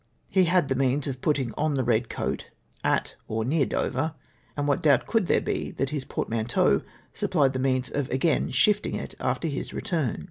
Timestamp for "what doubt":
4.67-5.05